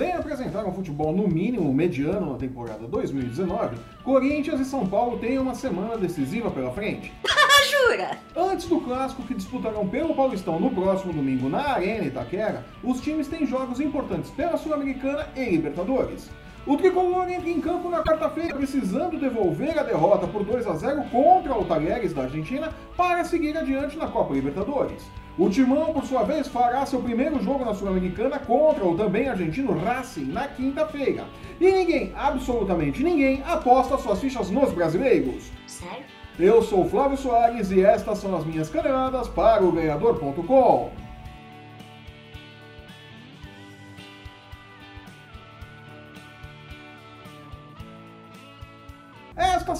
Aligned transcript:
Sem 0.00 0.12
apresentar 0.12 0.64
um 0.64 0.72
futebol 0.72 1.12
no 1.12 1.28
mínimo 1.28 1.74
mediano 1.74 2.32
na 2.32 2.38
temporada 2.38 2.86
2019, 2.86 3.76
Corinthians 4.02 4.58
e 4.58 4.64
São 4.64 4.86
Paulo 4.86 5.18
têm 5.18 5.38
uma 5.38 5.54
semana 5.54 5.98
decisiva 5.98 6.50
pela 6.50 6.70
frente. 6.70 7.12
Jura? 7.70 8.16
Antes 8.34 8.64
do 8.64 8.80
clássico 8.80 9.22
que 9.24 9.34
disputarão 9.34 9.86
pelo 9.86 10.14
Paulistão 10.14 10.58
no 10.58 10.70
próximo 10.70 11.12
domingo 11.12 11.50
na 11.50 11.72
Arena 11.72 12.06
Itaquera, 12.06 12.64
os 12.82 13.02
times 13.02 13.28
têm 13.28 13.44
jogos 13.44 13.78
importantes 13.78 14.30
pela 14.30 14.56
Sul-Americana 14.56 15.28
e 15.36 15.44
Libertadores. 15.50 16.30
O 16.66 16.78
tricolor 16.78 17.28
entra 17.28 17.50
em 17.50 17.60
campo 17.60 17.90
na 17.90 18.02
quarta-feira, 18.02 18.56
precisando 18.56 19.20
devolver 19.20 19.78
a 19.78 19.82
derrota 19.82 20.26
por 20.26 20.42
2 20.44 20.66
a 20.66 20.76
0 20.76 21.04
contra 21.10 21.54
o 21.54 21.66
Talheres 21.66 22.14
da 22.14 22.22
Argentina 22.22 22.72
para 22.96 23.22
seguir 23.22 23.54
adiante 23.54 23.98
na 23.98 24.06
Copa 24.06 24.32
Libertadores. 24.32 25.02
O 25.38 25.48
Timão, 25.48 25.92
por 25.92 26.04
sua 26.04 26.22
vez, 26.22 26.48
fará 26.48 26.84
seu 26.84 27.00
primeiro 27.00 27.42
jogo 27.42 27.64
na 27.64 27.72
Sul-Americana 27.72 28.38
contra 28.38 28.84
o 28.84 28.96
também 28.96 29.28
argentino 29.28 29.72
Racing 29.78 30.26
na 30.26 30.48
quinta-feira. 30.48 31.24
E 31.60 31.70
ninguém, 31.70 32.12
absolutamente 32.16 33.02
ninguém, 33.02 33.42
aposta 33.46 33.96
suas 33.96 34.20
fichas 34.20 34.50
nos 34.50 34.72
brasileiros. 34.72 35.50
Sério? 35.66 36.04
Eu 36.38 36.62
sou 36.62 36.88
Flávio 36.88 37.18
Soares 37.18 37.70
e 37.70 37.84
estas 37.84 38.18
são 38.18 38.34
as 38.34 38.44
minhas 38.44 38.70
caneladas 38.70 39.28
para 39.28 39.62
o 39.62 39.72
ganhador.com. 39.72 40.90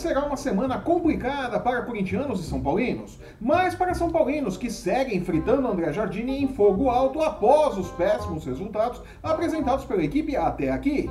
será 0.00 0.24
uma 0.24 0.36
semana 0.36 0.78
complicada 0.78 1.60
para 1.60 1.82
corintianos 1.82 2.40
e 2.40 2.48
são 2.48 2.62
paulinos, 2.62 3.18
mas 3.38 3.74
para 3.74 3.92
são 3.92 4.10
paulinos 4.10 4.56
que 4.56 4.70
seguem 4.70 5.22
fritando 5.22 5.68
André 5.68 5.92
Jardine 5.92 6.42
em 6.42 6.48
fogo 6.48 6.88
alto 6.88 7.20
após 7.20 7.76
os 7.76 7.90
péssimos 7.90 8.46
resultados 8.46 9.02
apresentados 9.22 9.84
pela 9.84 10.02
equipe 10.02 10.34
até 10.34 10.70
aqui. 10.70 11.08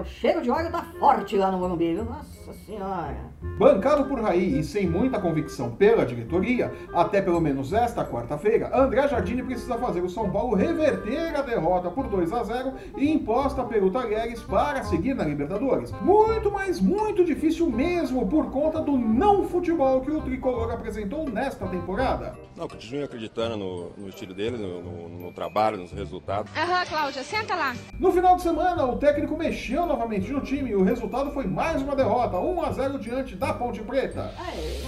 O 0.00 0.04
cheiro 0.04 0.40
de 0.40 0.50
óleo 0.50 0.70
tá 0.70 0.82
forte 0.98 1.36
lá 1.36 1.50
no 1.50 1.58
Morumbi, 1.58 1.94
viu? 1.94 2.04
Nossa 2.04 2.52
senhora. 2.66 3.30
Bancado 3.58 4.04
por 4.06 4.20
Raí 4.20 4.58
e 4.58 4.64
sem 4.64 4.86
muita 4.86 5.20
convicção 5.20 5.70
pela 5.70 6.04
diretoria, 6.04 6.72
até 6.94 7.20
pelo 7.20 7.40
menos 7.40 7.72
esta 7.72 8.04
quarta-feira, 8.04 8.70
André 8.74 9.06
Jardine 9.08 9.42
precisa 9.42 9.76
fazer 9.78 10.00
o 10.00 10.08
São 10.08 10.30
Paulo 10.30 10.56
reverter 10.56 11.36
a 11.36 11.42
derrota 11.42 11.90
por 11.90 12.08
2 12.08 12.32
a 12.32 12.42
0 12.42 12.72
e 12.96 13.10
imposta 13.10 13.62
pelo 13.64 13.90
Talheres 13.90 14.42
para 14.42 14.82
seguir 14.84 15.14
na 15.14 15.24
Libertadores. 15.24 15.92
Muito, 16.00 16.50
mas 16.50 16.80
muito 16.80 17.24
difícil 17.24 17.70
mesmo 17.70 18.26
por 18.26 18.50
conta 18.50 18.80
do 18.80 18.96
não 18.96 19.44
futebol 19.44 20.00
que 20.00 20.10
o 20.10 20.20
tricolor 20.22 20.72
apresentou 20.72 21.28
nesta 21.28 21.66
temporada. 21.66 22.34
Não, 22.56 22.68
continuo 22.68 23.04
acreditando 23.04 23.56
no, 23.56 23.90
no 23.96 24.08
estilo 24.08 24.34
dele, 24.34 24.56
no, 24.56 24.82
no, 24.82 25.08
no 25.08 25.32
trabalho, 25.32 25.76
nos 25.78 25.92
resultados. 25.92 26.50
Aham, 26.56 26.84
Cláudia, 26.86 27.22
senta 27.22 27.54
lá. 27.54 27.74
No 27.98 28.12
final 28.12 28.36
de 28.36 28.42
semana, 28.42 28.84
o 28.86 28.96
técnico 28.96 29.36
mexeu 29.36 29.86
novamente 29.90 30.30
no 30.30 30.40
time 30.40 30.70
e 30.70 30.76
o 30.76 30.84
resultado 30.84 31.32
foi 31.32 31.48
mais 31.48 31.82
uma 31.82 31.96
derrota, 31.96 32.38
1 32.38 32.62
a 32.62 32.70
0 32.70 32.98
diante 33.00 33.34
da 33.34 33.52
Ponte 33.52 33.82
Preta. 33.82 34.32
Aê. 34.38 34.80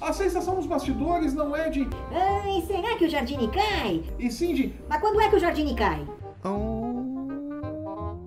A 0.00 0.10
sensação 0.10 0.54
dos 0.54 0.64
bastidores 0.66 1.34
não 1.34 1.54
é 1.54 1.68
de 1.68 1.86
Ai, 2.10 2.62
será 2.66 2.96
que 2.96 3.04
o 3.04 3.10
Jardine 3.10 3.48
cai? 3.48 4.02
e 4.18 4.30
sim 4.30 4.54
de 4.54 4.74
Mas 4.88 5.00
quando 5.02 5.20
é 5.20 5.28
que 5.28 5.36
o 5.36 5.40
Jardine 5.40 5.74
cai? 5.74 6.02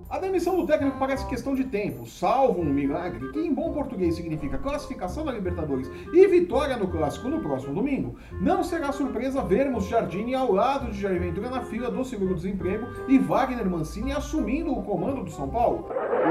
A 0.08 0.18
demissão 0.18 0.56
do 0.58 0.66
técnico 0.66 0.98
parece 0.98 1.26
questão 1.26 1.54
de 1.54 1.64
tempo, 1.64 2.04
salvo 2.06 2.60
um 2.60 2.66
milagre, 2.66 3.32
que 3.32 3.40
em 3.40 3.52
bom 3.52 3.72
português 3.72 4.14
significa 4.14 4.58
classificação 4.58 5.24
da 5.24 5.32
Libertadores 5.32 5.90
e 6.12 6.26
vitória 6.26 6.76
no 6.76 6.86
Clássico 6.86 7.30
no 7.30 7.40
próximo 7.40 7.74
domingo. 7.74 8.16
Não 8.38 8.62
será 8.62 8.92
surpresa 8.92 9.42
vermos 9.42 9.86
Jardine 9.88 10.34
ao 10.34 10.52
lado 10.52 10.90
de 10.90 11.00
Jair 11.00 11.18
Ventura 11.18 11.48
na 11.48 11.62
fila 11.62 11.90
do 11.90 12.04
seguro-desemprego 12.04 12.86
e 13.08 13.18
Wagner 13.18 13.68
Mancini 13.68 14.12
assumindo 14.12 14.70
o 14.70 14.82
comando 14.82 15.24
do 15.24 15.30
São 15.30 15.48
Paulo. 15.48 15.88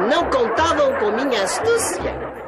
Não 0.09 0.30
contavam 0.30 0.97
com 1.00 1.11
minha 1.11 1.44
astúcia. 1.44 2.41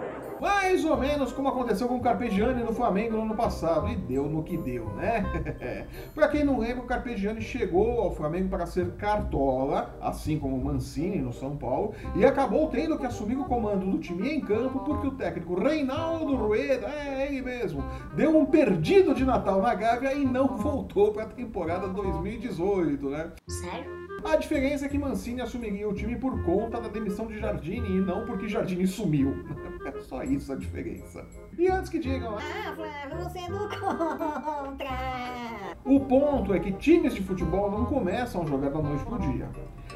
Mais 0.44 0.84
ou 0.84 0.98
menos 0.98 1.32
como 1.32 1.48
aconteceu 1.48 1.88
com 1.88 1.96
o 1.96 2.02
Carpegiani 2.02 2.64
no 2.64 2.74
Flamengo 2.74 3.16
no 3.16 3.24
ano 3.24 3.36
passado. 3.36 3.88
E 3.88 3.96
deu 3.96 4.26
no 4.26 4.44
que 4.44 4.58
deu, 4.58 4.88
né? 4.96 5.24
pra 6.14 6.28
quem 6.28 6.44
não 6.44 6.60
lembra, 6.60 6.84
o 6.84 6.86
Carpegiani 6.86 7.42
chegou 7.42 8.02
ao 8.02 8.14
Flamengo 8.14 8.50
para 8.50 8.66
ser 8.66 8.92
cartola, 8.96 9.96
assim 10.02 10.38
como 10.38 10.58
o 10.58 10.64
Mancini 10.64 11.20
no 11.20 11.32
São 11.32 11.56
Paulo, 11.56 11.94
e 12.14 12.26
acabou 12.26 12.68
tendo 12.68 12.98
que 12.98 13.06
assumir 13.06 13.38
o 13.38 13.46
comando 13.46 13.90
do 13.90 14.00
time 14.00 14.32
em 14.32 14.42
campo 14.42 14.80
porque 14.80 15.08
o 15.08 15.12
técnico 15.12 15.56
Reinaldo 15.56 16.36
Rueda, 16.36 16.88
é 16.88 17.28
ele 17.28 17.42
mesmo, 17.42 17.82
deu 18.14 18.38
um 18.38 18.46
perdido 18.46 19.14
de 19.14 19.24
Natal 19.24 19.62
na 19.62 19.74
Gávea 19.74 20.14
e 20.14 20.26
não 20.26 20.58
voltou 20.58 21.14
para 21.14 21.24
a 21.24 21.28
temporada 21.28 21.88
2018, 21.88 23.10
né? 23.10 23.32
Sério? 23.48 24.13
A 24.26 24.36
diferença 24.38 24.86
é 24.86 24.90
que 24.90 24.98
Mancini 24.98 25.42
assumiria 25.42 25.88
o 25.88 25.94
time 25.94 26.16
por 26.16 26.44
conta 26.44 26.80
da 26.80 26.88
demissão 26.88 27.28
de 27.28 27.38
Jardine 27.40 27.88
e 27.88 28.00
não 28.02 28.26
porque 28.26 28.48
Jardine 28.48 28.88
sumiu. 28.88 29.34
É 29.86 30.00
só 30.00 30.24
isso 30.24 30.54
a 30.54 30.56
diferença. 30.56 31.26
E 31.58 31.68
antes 31.68 31.90
que 31.90 32.00
digam, 32.00 32.38
Ah, 32.38 32.74
Flávio, 32.74 33.18
você 33.30 33.40
é 33.40 33.48
contra. 33.50 34.90
o 35.84 36.00
ponto 36.00 36.54
é 36.54 36.60
que 36.62 36.72
times 36.72 37.14
de 37.14 37.22
futebol 37.22 37.70
não 37.70 37.84
começam 37.86 38.44
a 38.44 38.46
jogar 38.46 38.70
da 38.70 38.82
noite 38.82 39.04
pro 39.04 39.20
dia. 39.20 39.50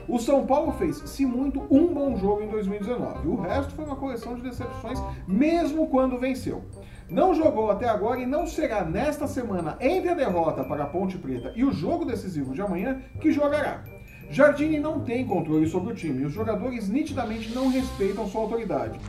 O 0.06 0.20
São 0.20 0.46
Paulo 0.46 0.74
fez, 0.74 0.98
se 0.98 1.26
muito, 1.26 1.66
um 1.72 1.94
bom 1.94 2.18
jogo 2.18 2.42
em 2.44 2.50
2019. 2.50 3.30
O 3.30 3.40
resto 3.40 3.74
foi 3.76 3.86
uma 3.86 3.96
coleção 3.96 4.36
de 4.36 4.42
decepções, 4.42 5.02
mesmo 5.26 5.88
quando 5.88 6.20
venceu. 6.20 6.66
Não 7.10 7.34
jogou 7.34 7.72
até 7.72 7.88
agora 7.88 8.20
e 8.20 8.26
não 8.26 8.46
será 8.46 8.84
nesta 8.84 9.26
semana, 9.26 9.78
entre 9.80 10.10
a 10.10 10.14
derrota 10.14 10.66
para 10.66 10.84
a 10.84 10.88
Ponte 10.88 11.18
Preta 11.18 11.54
e 11.56 11.64
o 11.64 11.72
jogo 11.72 12.04
decisivo 12.04 12.54
de 12.54 12.62
amanhã, 12.62 13.02
que 13.22 13.32
jogará. 13.32 13.86
Jardine 14.30 14.80
não 14.80 15.00
tem 15.00 15.26
controle 15.26 15.68
sobre 15.68 15.94
o 15.94 15.96
time 15.96 16.22
e 16.22 16.26
os 16.26 16.34
jogadores 16.34 16.90
nitidamente 16.90 17.54
não 17.54 17.70
respeitam 17.70 18.28
sua 18.28 18.42
autoridade. 18.42 19.00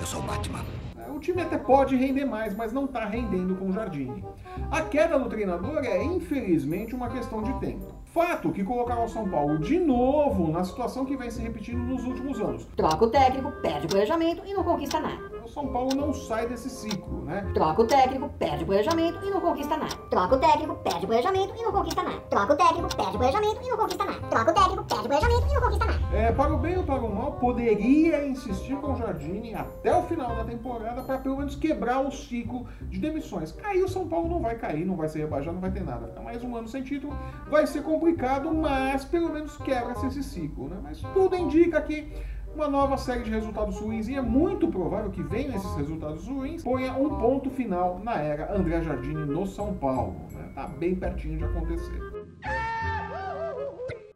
Eu 0.00 0.06
sou 0.06 0.20
o 0.20 0.22
Batman. 0.22 0.64
É, 0.96 1.10
O 1.10 1.18
time 1.18 1.42
até 1.42 1.58
pode 1.58 1.96
render 1.96 2.24
mais, 2.24 2.54
mas 2.54 2.72
não 2.72 2.84
está 2.84 3.04
rendendo 3.04 3.54
com 3.56 3.68
o 3.68 3.72
Jardine. 3.72 4.24
A 4.70 4.82
queda 4.82 5.18
do 5.18 5.28
treinador 5.28 5.84
é, 5.84 6.02
infelizmente, 6.02 6.94
uma 6.94 7.10
questão 7.10 7.42
de 7.42 7.52
tempo. 7.60 7.92
Fato 8.14 8.50
que 8.50 8.64
colocará 8.64 9.04
o 9.04 9.08
São 9.08 9.28
Paulo 9.28 9.58
de 9.58 9.78
novo 9.78 10.50
na 10.50 10.64
situação 10.64 11.04
que 11.04 11.16
vem 11.16 11.30
se 11.30 11.40
repetindo 11.42 11.78
nos 11.78 12.04
últimos 12.04 12.40
anos. 12.40 12.66
Troca 12.76 13.04
o 13.04 13.10
técnico, 13.10 13.52
perde 13.60 13.86
o 13.86 13.90
planejamento 13.90 14.42
e 14.46 14.54
não 14.54 14.64
conquista 14.64 15.00
nada. 15.00 15.39
São 15.50 15.66
Paulo 15.68 15.94
não 15.94 16.14
sai 16.14 16.46
desse 16.46 16.70
ciclo, 16.70 17.24
né? 17.24 17.50
Troca 17.54 17.82
o 17.82 17.86
técnico, 17.86 18.28
perde 18.38 18.64
o 18.64 18.66
planejamento 18.66 19.24
e 19.24 19.30
não 19.30 19.40
conquista 19.40 19.76
nada. 19.76 19.94
Troca 20.10 20.36
o 20.36 20.38
técnico, 20.38 20.74
perde 20.76 21.04
o 21.04 21.08
planejamento 21.08 21.54
e 21.56 21.62
não 21.62 21.72
conquista 21.72 22.02
nada. 22.02 22.20
Troca 22.30 22.52
o 22.52 22.56
técnico, 22.56 22.96
perde 22.96 23.16
o 23.16 23.18
planejamento 23.18 23.60
e 23.62 23.68
não 23.68 23.76
conquista 23.76 24.04
nada. 24.04 24.20
Troca 24.28 24.50
o 24.50 24.54
técnico, 24.54 24.84
perde 24.84 25.04
o 25.04 25.08
planejamento 25.08 25.46
e 25.46 25.54
não 25.54 25.60
conquista 25.60 25.84
nada. 25.84 26.00
É, 26.12 26.32
para 26.32 26.54
o 26.54 26.58
bem 26.58 26.76
ou 26.78 26.84
para 26.84 27.02
o 27.02 27.14
mal, 27.14 27.32
poderia 27.32 28.26
insistir 28.26 28.76
com 28.76 28.92
o 28.92 28.96
Jardine 28.96 29.54
até 29.54 29.94
o 29.96 30.02
final 30.04 30.34
da 30.34 30.44
temporada 30.44 31.02
para 31.02 31.18
pelo 31.18 31.36
menos 31.36 31.56
quebrar 31.56 32.00
o 32.00 32.10
ciclo 32.10 32.66
de 32.82 32.98
demissões. 32.98 33.52
Cair 33.52 33.84
o 33.84 33.88
São 33.88 34.08
Paulo 34.08 34.28
não 34.28 34.40
vai 34.40 34.56
cair, 34.56 34.84
não 34.84 34.96
vai 34.96 35.08
ser 35.08 35.20
rebaixado, 35.20 35.54
não 35.54 35.60
vai 35.60 35.70
ter 35.70 35.84
nada. 35.84 36.06
Ficar 36.08 36.22
mais 36.22 36.42
um 36.42 36.56
ano 36.56 36.68
sem 36.68 36.82
título 36.82 37.16
vai 37.50 37.66
ser 37.66 37.82
complicado, 37.82 38.52
mas 38.54 39.04
pelo 39.04 39.30
menos 39.30 39.56
quebra-se 39.58 40.06
esse 40.06 40.22
ciclo, 40.22 40.68
né? 40.68 40.78
Mas 40.82 41.00
tudo 41.14 41.36
indica 41.36 41.80
que 41.80 42.12
uma 42.54 42.68
nova 42.68 42.96
série 42.96 43.22
de 43.22 43.30
resultados 43.30 43.78
ruins 43.78 44.08
e 44.08 44.14
é 44.14 44.20
muito 44.20 44.68
provável 44.68 45.10
que 45.10 45.22
venham 45.22 45.54
esses 45.54 45.74
resultados 45.76 46.26
ruins 46.26 46.62
ponha 46.62 46.92
um 46.92 47.08
ponto 47.18 47.50
final 47.50 48.00
na 48.02 48.16
era 48.16 48.54
André 48.54 48.80
Jardine 48.82 49.24
no 49.24 49.46
São 49.46 49.74
Paulo. 49.74 50.16
Né? 50.32 50.50
Tá 50.54 50.66
bem 50.66 50.94
pertinho 50.94 51.38
de 51.38 51.44
acontecer. 51.44 52.09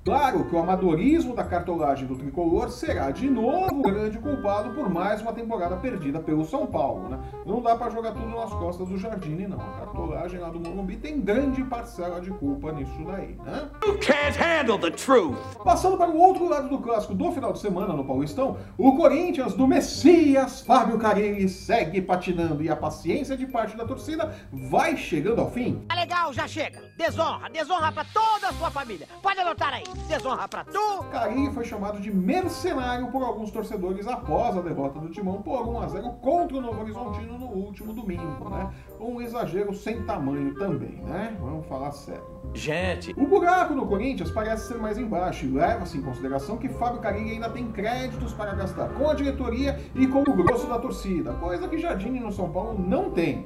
Claro 0.05 0.45
que 0.45 0.55
o 0.55 0.59
amadorismo 0.59 1.35
da 1.35 1.43
cartolagem 1.43 2.07
do 2.07 2.15
tricolor 2.15 2.69
será 2.69 3.11
de 3.11 3.31
novo 3.31 3.75
o 3.75 3.81
grande 3.81 4.19
culpado 4.19 4.75
por 4.75 4.91
mais 4.91 5.23
uma 5.23 5.33
temporada 5.33 5.77
perdida 5.79 6.21
pelo 6.21 6.45
São 6.45 6.67
Paulo. 6.67 7.09
Né? 7.09 7.19
Não 7.47 7.63
dá 7.63 7.75
para 7.75 7.91
jogar 7.91 8.13
tudo 8.13 8.29
nas 8.29 8.51
costas 8.51 8.87
do 8.87 8.99
Jardine, 8.99 9.47
não. 9.47 9.59
A 9.59 9.79
cartolagem 9.79 10.39
lá 10.39 10.51
do 10.51 10.61
Morumbi 10.61 10.97
tem 10.97 11.23
grande 11.23 11.65
parcela 11.65 12.21
de 12.21 12.31
culpa 12.33 12.71
nisso 12.73 12.93
daí. 13.07 13.35
Né? 13.47 13.71
You 13.87 13.99
can't 13.99 14.39
handle 14.39 14.79
the 14.79 14.91
truth. 14.91 15.39
Passando 15.65 15.97
para 15.97 16.11
o 16.11 16.19
outro 16.19 16.51
lado 16.51 16.69
do 16.69 16.81
clássico 16.81 17.15
do 17.15 17.33
final 17.33 17.55
de 17.55 17.61
semana 17.61 17.95
no 17.95 18.05
Paulistão, 18.05 18.59
o 18.77 18.95
Corinthians 18.99 19.55
do 19.55 19.67
Messias 19.67 20.61
Fábio 20.61 20.99
Carilli 20.99 21.49
segue 21.49 22.03
patinando 22.03 22.63
e 22.63 22.69
a 22.69 22.77
paciência 22.77 23.39
de 23.39 23.47
parte 23.47 23.75
da 23.75 23.87
torcida 23.87 24.35
vai 24.53 24.99
chegando 24.99 25.41
ao 25.41 25.51
fim. 25.51 25.83
Tá 25.89 25.95
legal, 25.95 26.31
já 26.31 26.47
chega. 26.47 26.83
Desonra, 26.99 27.49
desonra 27.49 27.91
pra 27.91 28.05
toda 28.13 28.49
a 28.49 28.53
sua 28.53 28.71
família. 28.71 29.09
Pode 29.23 29.41
anotar 29.41 29.73
aí. 29.73 29.94
Desonra 30.09 30.47
pra 30.47 30.65
tu. 30.65 31.05
Carilli 31.11 31.53
foi 31.53 31.65
chamado 31.65 32.01
de 32.01 32.13
mercenário 32.13 33.09
por 33.09 33.23
alguns 33.23 33.51
torcedores 33.51 34.07
após 34.07 34.57
a 34.57 34.61
derrota 34.61 34.99
do 34.99 35.09
Timão 35.09 35.41
por 35.41 35.67
1 35.67 35.81
a 35.81 35.89
0 35.89 36.11
contra 36.21 36.57
o 36.57 36.61
Novo 36.61 36.81
Horizontino 36.83 37.39
no 37.39 37.47
último 37.47 37.93
domingo, 37.93 38.49
né? 38.51 38.71
Um 39.01 39.21
exagero 39.21 39.75
sem 39.75 40.03
tamanho 40.03 40.55
também, 40.55 41.03
né? 41.05 41.37
Vamos 41.41 41.67
falar 41.67 41.93
sério. 41.93 42.25
Gente, 42.53 43.13
O 43.17 43.27
buraco 43.27 43.75
no 43.75 43.87
Corinthians 43.87 44.31
parece 44.31 44.69
ser 44.69 44.79
mais 44.79 44.97
embaixo 44.99 45.45
e 45.45 45.51
leva-se 45.51 45.99
em 45.99 46.03
consideração 46.03 46.57
que 46.57 46.69
Fábio 46.69 47.01
Carilli 47.01 47.33
ainda 47.33 47.51
tem 47.51 47.71
créditos 47.73 48.33
para 48.33 48.55
gastar 48.55 48.91
com 48.91 49.09
a 49.11 49.15
diretoria 49.15 49.81
e 49.95 50.07
com 50.07 50.21
o 50.21 50.25
grosso 50.25 50.67
da 50.69 50.79
torcida, 50.79 51.33
coisa 51.35 51.67
que 51.67 51.79
Jardine 51.79 52.21
no 52.21 52.31
São 52.31 52.51
Paulo 52.51 52.79
não 52.79 53.11
tem. 53.11 53.45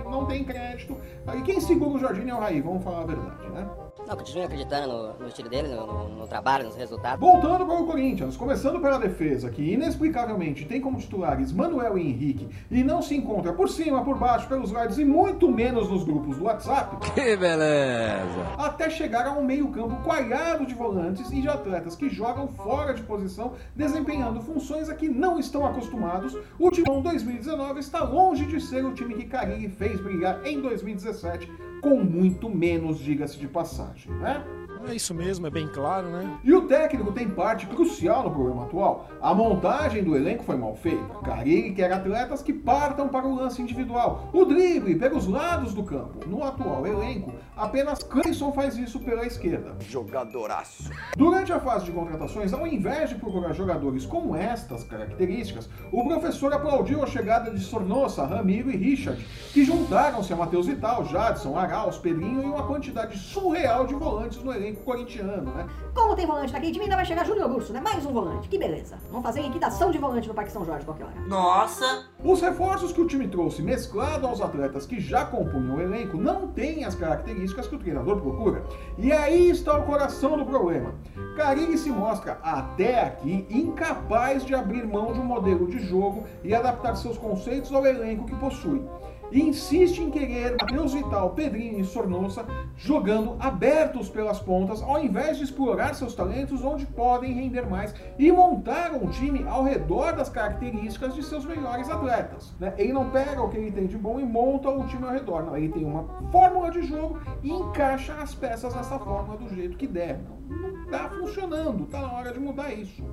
Ele 0.00 0.10
não 0.10 0.26
tem 0.26 0.42
crédito. 0.42 0.96
Aí 1.26 1.42
quem 1.42 1.60
segura 1.60 1.90
o 1.90 1.98
Jorginho 1.98 2.30
é 2.30 2.34
o 2.34 2.40
Raí, 2.40 2.60
vamos 2.60 2.82
falar 2.82 3.02
a 3.02 3.06
verdade, 3.06 3.48
né? 3.50 3.68
Não, 4.06 4.16
continuo 4.16 4.44
acreditando 4.44 4.88
no, 4.88 5.18
no 5.18 5.28
estilo 5.28 5.48
dele, 5.48 5.68
no, 5.68 5.86
no, 5.86 6.08
no 6.08 6.26
trabalho, 6.26 6.64
nos 6.64 6.76
resultados. 6.76 7.20
Voltando 7.20 7.66
para 7.66 7.80
o 7.80 7.86
Corinthians, 7.86 8.36
começando 8.36 8.80
pela 8.80 8.98
defesa, 8.98 9.50
que 9.50 9.74
inexplicavelmente 9.74 10.64
tem 10.64 10.80
como 10.80 10.98
titulares 10.98 11.52
Manuel 11.52 11.98
e 11.98 12.08
Henrique 12.08 12.48
e 12.70 12.82
não 12.82 13.02
se 13.02 13.14
encontra 13.14 13.52
por 13.52 13.68
cima, 13.68 14.02
por 14.02 14.18
baixo, 14.18 14.48
pelos 14.48 14.72
lados 14.72 14.98
e 14.98 15.04
muito 15.04 15.50
menos 15.50 15.90
nos 15.90 16.04
grupos 16.04 16.38
do 16.38 16.44
WhatsApp. 16.44 16.96
Que 17.12 17.36
beleza! 17.36 18.46
Até 18.56 18.88
chegar 18.88 19.26
a 19.26 19.32
um 19.32 19.44
meio-campo 19.44 20.02
coalhado 20.02 20.64
de 20.64 20.74
volantes 20.74 21.30
e 21.30 21.40
de 21.40 21.48
atletas 21.48 21.94
que 21.94 22.08
jogam 22.08 22.48
fora 22.48 22.94
de 22.94 23.02
posição, 23.02 23.54
desempenhando 23.74 24.40
funções 24.40 24.88
a 24.88 24.94
que 24.94 25.08
não 25.08 25.38
estão 25.38 25.66
acostumados. 25.66 26.36
O 26.58 26.70
Timão 26.70 27.02
2019 27.02 27.80
está 27.80 28.02
longe 28.02 28.46
de 28.46 28.60
ser 28.60 28.84
o 28.84 28.94
time 28.94 29.14
que 29.14 29.26
Carilli 29.26 29.68
fez 29.68 30.00
brilhar 30.00 30.44
em 30.46 30.60
2017, 30.60 31.50
com 31.80 32.02
muito 32.02 32.48
menos, 32.48 32.98
diga-se 32.98 33.38
de 33.38 33.48
passagem, 33.48 34.12
né? 34.14 34.44
É 34.86 34.94
isso 34.94 35.14
mesmo, 35.14 35.46
é 35.46 35.50
bem 35.50 35.66
claro, 35.68 36.08
né? 36.08 36.38
E 36.44 36.54
o 36.54 36.66
técnico 36.66 37.12
tem 37.12 37.28
parte 37.28 37.66
crucial 37.66 38.22
no 38.24 38.30
problema 38.30 38.64
atual. 38.64 39.08
A 39.20 39.34
montagem 39.34 40.04
do 40.04 40.16
elenco 40.16 40.44
foi 40.44 40.56
mal 40.56 40.74
feita. 40.74 41.14
Carilli 41.24 41.72
quer 41.72 41.92
atletas 41.92 42.42
que 42.42 42.52
partam 42.52 43.08
para 43.08 43.26
o 43.26 43.34
lance 43.34 43.60
individual, 43.60 44.30
o 44.32 44.44
drible 44.44 44.94
pelos 44.96 45.26
lados 45.26 45.74
do 45.74 45.82
campo. 45.82 46.28
No 46.28 46.44
atual 46.44 46.86
elenco, 46.86 47.32
apenas 47.56 48.02
Cleison 48.02 48.52
faz 48.52 48.78
isso 48.78 49.00
pela 49.00 49.26
esquerda. 49.26 49.76
Jogadoraço. 49.80 50.90
Durante 51.16 51.52
a 51.52 51.60
fase 51.60 51.86
de 51.86 51.92
contratações, 51.92 52.52
ao 52.52 52.66
invés 52.66 53.10
de 53.10 53.16
procurar 53.16 53.52
jogadores 53.52 54.06
com 54.06 54.36
estas 54.36 54.84
características, 54.84 55.68
o 55.90 56.04
professor 56.06 56.52
aplaudiu 56.52 57.02
a 57.02 57.06
chegada 57.06 57.50
de 57.50 57.60
Sornosa, 57.60 58.24
Ramiro 58.24 58.70
e 58.70 58.76
Richard, 58.76 59.24
que 59.52 59.64
juntaram-se 59.64 60.32
a 60.32 60.36
Matheus 60.36 60.66
Vital, 60.66 61.04
Jadson, 61.06 61.58
Arauz, 61.58 61.98
Pedrinho 61.98 62.42
e 62.42 62.46
uma 62.46 62.66
quantidade 62.66 63.18
surreal 63.18 63.86
de 63.86 63.94
volantes 63.94 64.42
no 64.42 64.52
elenco 64.52 64.67
corintiano, 64.74 65.52
né? 65.54 65.66
Como 65.94 66.14
tem 66.14 66.26
volante 66.26 66.52
naquele 66.52 66.72
time, 66.72 66.84
ainda 66.84 66.96
vai 66.96 67.04
chegar 67.04 67.24
Júnior 67.24 67.50
Urso, 67.50 67.72
né? 67.72 67.80
Mais 67.80 68.04
um 68.04 68.12
volante. 68.12 68.48
Que 68.48 68.58
beleza. 68.58 68.98
Vamos 69.10 69.24
fazer 69.24 69.42
liquidação 69.42 69.90
de 69.90 69.98
volante 69.98 70.28
no 70.28 70.34
Parque 70.34 70.52
São 70.52 70.64
Jorge 70.64 70.84
qualquer 70.84 71.04
hora. 71.04 71.20
Nossa! 71.26 72.06
Os 72.22 72.40
reforços 72.40 72.92
que 72.92 73.00
o 73.00 73.06
time 73.06 73.28
trouxe, 73.28 73.62
mesclado 73.62 74.26
aos 74.26 74.40
atletas 74.40 74.86
que 74.86 75.00
já 75.00 75.24
compunham 75.24 75.76
o 75.76 75.80
elenco, 75.80 76.16
não 76.16 76.48
têm 76.48 76.84
as 76.84 76.94
características 76.94 77.68
que 77.68 77.76
o 77.76 77.78
treinador 77.78 78.20
procura. 78.20 78.64
E 78.96 79.12
aí 79.12 79.50
está 79.50 79.78
o 79.78 79.84
coração 79.84 80.36
do 80.36 80.44
problema. 80.44 80.94
Carilli 81.36 81.78
se 81.78 81.90
mostra, 81.90 82.38
até 82.42 83.00
aqui, 83.00 83.46
incapaz 83.48 84.44
de 84.44 84.54
abrir 84.54 84.86
mão 84.86 85.12
de 85.12 85.20
um 85.20 85.24
modelo 85.24 85.66
de 85.66 85.78
jogo 85.78 86.24
e 86.42 86.54
adaptar 86.54 86.96
seus 86.96 87.16
conceitos 87.16 87.72
ao 87.72 87.86
elenco 87.86 88.26
que 88.26 88.34
possui. 88.36 88.82
E 89.30 89.42
insiste 89.42 89.98
em 89.98 90.10
querer 90.10 90.56
Matheus 90.58 90.94
Vital, 90.94 91.30
Pedrinho 91.30 91.80
e 91.80 91.84
Sornosa 91.84 92.46
jogando 92.76 93.36
abertos 93.38 94.08
pelas 94.08 94.40
pontas, 94.40 94.82
ao 94.82 95.02
invés 95.02 95.36
de 95.36 95.44
explorar 95.44 95.94
seus 95.94 96.14
talentos 96.14 96.64
onde 96.64 96.86
podem 96.86 97.32
render 97.32 97.68
mais 97.68 97.94
e 98.18 98.32
montar 98.32 98.92
um 98.92 99.08
time 99.08 99.44
ao 99.46 99.62
redor 99.62 100.12
das 100.12 100.28
características 100.28 101.14
de 101.14 101.22
seus 101.22 101.44
melhores 101.44 101.90
atletas. 101.90 102.54
né? 102.58 102.72
Ele 102.78 102.92
não 102.92 103.10
pega 103.10 103.42
o 103.42 103.50
que 103.50 103.58
ele 103.58 103.70
tem 103.70 103.86
de 103.86 103.98
bom 103.98 104.18
e 104.18 104.24
monta 104.24 104.70
o 104.70 104.86
time 104.86 105.04
ao 105.04 105.12
redor. 105.12 105.42
Não, 105.42 105.56
ele 105.56 105.68
tem 105.68 105.84
uma 105.84 106.04
fórmula 106.30 106.70
de 106.70 106.82
jogo 106.82 107.20
e 107.42 107.50
encaixa 107.50 108.14
as 108.14 108.34
peças 108.34 108.74
nessa 108.74 108.98
fórmula 108.98 109.36
do 109.36 109.54
jeito 109.54 109.76
que 109.76 109.86
der. 109.86 110.20
Não, 110.48 110.70
não 110.70 110.86
tá 110.86 111.10
funcionando, 111.10 111.84
tá 111.86 112.00
na 112.00 112.12
hora 112.12 112.32
de 112.32 112.40
mudar 112.40 112.72
isso. 112.72 113.04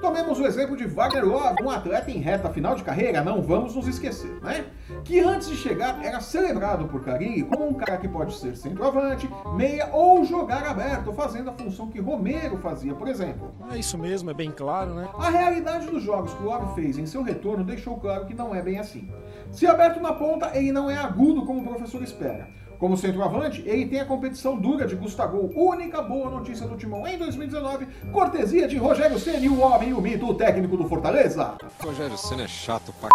Tomemos 0.00 0.40
o 0.40 0.46
exemplo 0.46 0.78
de 0.78 0.86
Wagner 0.86 1.26
Love, 1.26 1.62
um 1.62 1.70
atleta 1.70 2.10
em 2.10 2.16
reta 2.16 2.48
final 2.48 2.74
de 2.74 2.82
carreira, 2.82 3.22
não 3.22 3.42
vamos 3.42 3.76
nos 3.76 3.86
esquecer, 3.86 4.30
né? 4.40 4.64
Que 5.04 5.20
antes 5.20 5.48
de 5.48 5.56
chegar 5.56 6.02
era 6.02 6.20
celebrado 6.20 6.88
por 6.88 7.04
Carilli 7.04 7.42
como 7.42 7.68
um 7.68 7.74
cara 7.74 7.98
que 7.98 8.08
pode 8.08 8.34
ser 8.34 8.56
centroavante, 8.56 9.28
meia 9.54 9.90
ou 9.92 10.24
jogar 10.24 10.64
aberto, 10.64 11.12
fazendo 11.12 11.50
a 11.50 11.52
função 11.52 11.88
que 11.88 12.00
Romero 12.00 12.56
fazia, 12.56 12.94
por 12.94 13.08
exemplo. 13.08 13.52
É 13.70 13.76
isso 13.76 13.98
mesmo, 13.98 14.30
é 14.30 14.34
bem 14.34 14.50
claro, 14.50 14.94
né? 14.94 15.06
A 15.18 15.28
realidade 15.28 15.86
dos 15.86 16.02
jogos 16.02 16.32
que 16.32 16.42
o 16.42 16.46
Love 16.46 16.74
fez 16.74 16.96
em 16.96 17.04
seu 17.04 17.22
retorno 17.22 17.62
deixou 17.62 17.98
claro 17.98 18.24
que 18.24 18.32
não 18.32 18.54
é 18.54 18.62
bem 18.62 18.78
assim. 18.78 19.12
Se 19.50 19.66
aberto 19.66 20.00
na 20.00 20.14
ponta, 20.14 20.50
ele 20.56 20.72
não 20.72 20.90
é 20.90 20.96
agudo 20.96 21.44
como 21.44 21.60
o 21.60 21.64
professor 21.64 22.02
espera. 22.02 22.48
Como 22.80 22.96
centroavante, 22.96 23.62
ele 23.66 23.86
tem 23.86 24.00
a 24.00 24.06
competição 24.06 24.56
dura 24.56 24.86
de 24.86 24.96
Gustavo, 24.96 25.52
única 25.54 26.00
boa 26.00 26.30
notícia 26.30 26.66
do 26.66 26.78
Timão 26.78 27.06
em 27.06 27.18
2019, 27.18 27.86
cortesia 28.10 28.66
de 28.66 28.78
Rogério 28.78 29.18
Ceni, 29.18 29.50
o 29.50 29.60
homem 29.60 29.90
e 29.90 29.92
o 29.92 30.00
mito, 30.00 30.26
o 30.26 30.32
técnico 30.32 30.78
do 30.78 30.88
Fortaleza. 30.88 31.58
Rogério 31.84 32.16
Senna 32.16 32.44
é 32.44 32.48
chato 32.48 32.90
pra 32.98 33.10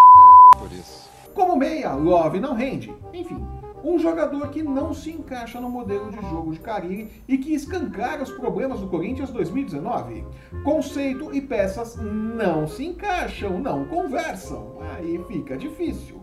por 0.60 0.72
isso. 0.72 1.10
Como 1.34 1.56
meia, 1.56 1.94
Love 1.94 2.40
não 2.40 2.54
rende. 2.54 2.94
Enfim, 3.12 3.44
um 3.84 3.98
jogador 3.98 4.50
que 4.50 4.62
não 4.62 4.94
se 4.94 5.10
encaixa 5.10 5.60
no 5.60 5.68
modelo 5.68 6.12
de 6.12 6.22
jogo 6.30 6.54
de 6.54 6.60
Carilli 6.60 7.12
e 7.28 7.36
que 7.36 7.56
escancara 7.56 8.22
os 8.22 8.32
problemas 8.32 8.80
do 8.80 8.88
Corinthians 8.88 9.32
2019. 9.32 10.24
Conceito 10.64 11.34
e 11.34 11.42
peças 11.42 11.96
não 11.96 12.68
se 12.68 12.86
encaixam, 12.86 13.60
não 13.60 13.84
conversam. 13.86 14.78
Aí 14.96 15.20
fica 15.28 15.58
difícil. 15.58 16.22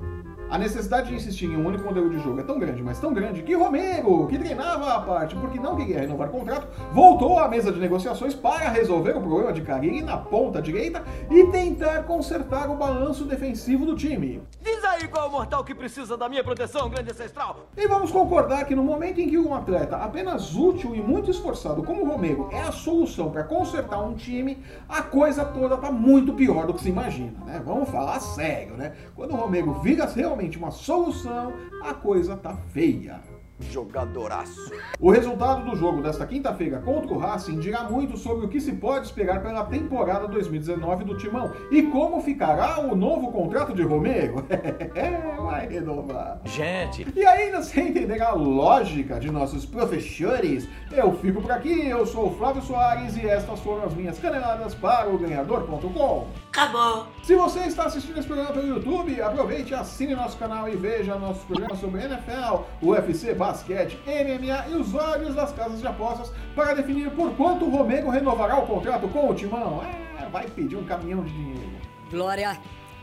A 0.53 0.59
necessidade 0.59 1.09
de 1.09 1.15
insistir 1.15 1.47
em 1.47 1.57
um 1.57 1.67
único 1.67 1.83
modelo 1.83 2.11
de 2.11 2.19
jogo 2.19 2.39
é 2.39 2.43
tão 2.43 2.59
grande, 2.59 2.83
mas 2.83 3.01
tão 3.01 3.15
grande, 3.15 3.43
que 3.43 3.55
Romero, 3.55 4.27
que 4.27 4.39
treinava 4.39 4.97
a 4.97 5.01
parte 5.01 5.35
porque 5.35 5.59
não 5.59 5.75
queria 5.77 6.01
renovar 6.01 6.29
o 6.29 6.31
contrato, 6.31 6.69
voltou 6.93 7.39
à 7.39 7.49
mesa 7.49 7.73
de 7.73 7.81
negociações 7.81 8.35
para 8.35 8.69
resolver 8.69 9.17
o 9.17 9.21
problema 9.23 9.51
de 9.51 9.63
Carilli 9.63 10.03
na 10.03 10.19
ponta 10.19 10.61
direita 10.61 11.03
e 11.31 11.47
tentar 11.47 12.03
consertar 12.03 12.69
o 12.69 12.77
balanço 12.77 13.25
defensivo 13.25 13.87
do 13.87 13.97
time. 13.97 14.43
Diz 14.63 14.82
é 14.95 15.25
o 15.25 15.31
mortal 15.31 15.65
que 15.65 15.75
precisa 15.75 16.17
da 16.17 16.29
minha 16.29 16.45
proteção, 16.45 16.89
grande 16.89 17.11
ancestral. 17.11 17.69
E 17.77 17.87
vamos 17.87 18.11
concordar 18.11 18.67
que 18.67 18.75
no 18.75 18.85
momento 18.85 19.21
em 19.21 19.29
que 19.29 19.39
um 19.39 19.55
atleta 19.55 19.97
apenas 19.97 20.55
útil 20.55 20.95
e 20.95 21.01
muito 21.01 21.31
esforçado 21.31 21.83
como 21.83 22.03
o 22.03 22.09
Romero 22.09 22.49
é 22.53 22.61
a 22.61 22.73
solução 22.73 23.31
para 23.31 23.45
consertar 23.45 24.01
um 24.01 24.15
time, 24.15 24.63
a 24.89 25.03
coisa 25.03 25.45
toda 25.45 25.77
tá 25.77 25.91
muito 25.91 26.35
pior 26.35 26.67
do 26.67 26.75
que 26.75 26.83
se 26.83 26.89
imagina, 26.89 27.43
né? 27.45 27.63
Vamos 27.65 27.89
falar 27.89 28.21
sério, 28.21 28.77
né? 28.77 28.95
Quando 29.15 29.33
o 29.33 29.37
Romero 29.37 29.73
vira 29.75 30.05
realmente 30.07 30.59
uma 30.59 30.71
solução, 30.71 31.53
a 31.83 31.95
coisa 31.95 32.37
tá 32.37 32.57
feia. 32.73 33.21
Jogadoraço. 33.71 34.73
O 35.01 35.11
resultado 35.11 35.65
do 35.69 35.77
jogo 35.77 36.03
desta 36.03 36.27
quinta-feira 36.27 36.79
contra 36.81 37.13
o 37.13 37.19
Racing 37.19 37.59
dirá 37.59 37.85
muito 37.85 38.17
sobre 38.17 38.47
o 38.47 38.49
que 38.49 38.61
se 38.61 38.73
pode 38.73 39.07
esperar 39.07 39.43
pela 39.43 39.65
temporada 39.65 40.27
2019 40.29 41.05
do 41.05 41.17
Timão 41.17 41.53
e 41.71 41.83
como 41.85 42.21
ficará 42.21 42.81
o 42.81 42.95
novo 42.95 43.31
contrato 43.33 43.75
de 43.75 43.83
Romero. 43.83 44.45
Vai 45.43 45.69
renovar. 45.69 46.41
Gente, 46.45 47.07
E 47.15 47.25
ainda 47.25 47.63
sem 47.63 47.89
entender 47.89 48.23
a 48.23 48.33
lógica 48.33 49.19
de 49.19 49.31
nossos 49.31 49.67
professores, 49.67 50.69
eu 50.91 51.13
fico 51.19 51.43
por 51.43 51.51
aqui. 51.51 51.89
Eu 51.89 52.07
sou 52.07 52.29
o 52.29 52.35
Flávio 52.35 52.63
Soares 52.63 53.17
e 53.17 53.27
estas 53.27 53.61
foram 53.61 53.85
as 53.85 53.95
minhas 53.95 54.19
caneladas 54.19 54.75
para 54.75 55.09
o 55.09 55.19
ganhador.com. 55.19 56.27
Acabou! 56.49 57.07
Se 57.23 57.35
você 57.35 57.61
está 57.61 57.85
assistindo 57.85 58.19
esse 58.19 58.27
programa 58.27 58.53
pelo 58.53 58.67
YouTube, 58.67 59.21
aproveite, 59.21 59.75
assine 59.75 60.15
nosso 60.15 60.37
canal 60.37 60.69
e 60.69 60.77
veja 60.77 61.17
nossos 61.17 61.43
programas 61.45 61.79
sobre 61.79 62.03
NFL, 62.03 62.63
UFC, 62.83 63.35
basquete, 63.53 63.99
MMA 64.07 64.69
e 64.71 64.81
os 64.81 64.95
olhos 64.95 65.35
das 65.35 65.53
casas 65.53 65.81
de 65.81 65.87
apostas 65.87 66.33
para 66.57 66.75
definir 66.75 67.11
por 67.11 67.35
quanto 67.37 67.67
o 67.67 67.71
Romero 67.71 68.09
renovará 68.09 68.59
o 68.59 68.67
contrato 68.67 69.07
com 69.09 69.29
o 69.29 69.35
Timão. 69.35 69.83
É, 69.85 70.27
vai 70.31 70.47
pedir 70.49 70.77
um 70.77 70.85
caminhão 70.85 71.23
de 71.23 71.31
dinheiro. 71.31 71.71
Glória 72.11 72.59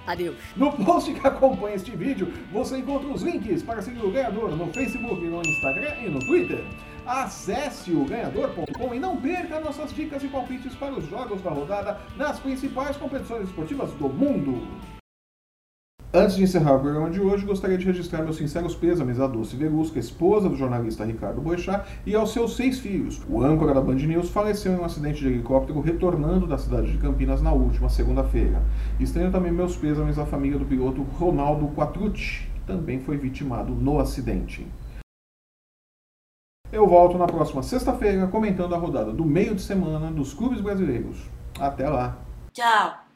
a 0.08 0.16
Deus. 0.16 0.38
No 0.56 0.72
post 0.72 1.14
que 1.14 1.28
acompanha 1.28 1.76
este 1.76 1.92
vídeo, 1.92 2.34
você 2.52 2.80
encontra 2.80 3.08
os 3.08 3.22
links 3.22 3.62
para 3.62 3.82
seguir 3.82 4.04
o 4.04 4.12
ganhador 4.12 4.56
no 4.56 4.74
Facebook, 4.74 5.24
no 5.24 5.42
Instagram 5.42 5.96
e 6.02 6.10
no 6.10 6.20
Twitter. 6.20 6.66
Acesse 7.06 7.92
o 7.92 8.06
ganhador.com 8.06 8.94
e 8.94 9.00
não 9.00 9.18
perca 9.18 9.60
nossas 9.60 9.94
dicas 9.94 10.24
e 10.24 10.28
palpites 10.28 10.76
para 10.76 10.94
os 10.94 11.08
jogos 11.08 11.42
da 11.42 11.52
rodada 11.52 12.00
nas 12.18 12.40
principais 12.40 12.98
competições 12.98 13.48
esportivas 13.48 13.92
do 13.94 14.10
mundo. 14.10 14.68
Antes 16.12 16.38
de 16.38 16.42
encerrar 16.42 16.74
o 16.74 16.80
programa 16.80 17.08
de 17.12 17.22
hoje, 17.22 17.46
gostaria 17.46 17.78
de 17.78 17.86
registrar 17.86 18.24
meus 18.24 18.38
sinceros 18.38 18.74
pêsames 18.76 19.20
à 19.20 19.28
Dulce 19.28 19.56
Verusca, 19.56 20.00
esposa 20.00 20.50
do 20.50 20.56
jornalista 20.56 21.06
Ricardo 21.06 21.40
Boechat, 21.40 21.88
e 22.04 22.16
aos 22.16 22.34
seus 22.34 22.56
seis 22.56 22.80
filhos. 22.80 23.22
O 23.30 23.44
âncora 23.44 23.76
da 23.76 23.82
Band 23.82 23.94
News 23.94 24.32
faleceu 24.32 24.74
em 24.74 24.80
um 24.80 24.86
acidente 24.86 25.20
de 25.20 25.28
helicóptero 25.28 25.80
retornando 25.80 26.48
da 26.48 26.58
cidade 26.58 26.92
de 26.92 26.98
Campinas 26.98 27.44
na 27.44 27.52
última 27.52 27.90
segunda-feira. 27.90 28.60
Estendo 29.00 29.32
também 29.32 29.52
meus 29.52 29.78
pêsames 29.78 30.18
à 30.18 30.26
família 30.26 30.58
do 30.58 30.66
piloto 30.66 31.04
Ronaldo 31.04 31.68
Quattrucci, 31.76 32.48
que 32.56 32.62
também 32.62 33.00
foi 33.00 33.16
vitimado 33.16 33.72
no 33.76 34.00
acidente. 34.00 34.66
Eu 36.72 36.88
volto 36.88 37.20
na 37.20 37.28
próxima 37.28 37.62
sexta-feira 37.62 38.26
comentando 38.26 38.74
a 38.74 38.80
rodada 38.80 39.14
do 39.14 39.26
meio 39.26 39.54
de 39.54 39.62
semana 39.62 40.10
dos 40.10 40.34
clubes 40.34 40.60
brasileiros. 40.60 41.30
Até 41.60 41.88
lá! 41.88 42.18
Tchau! 42.52 43.09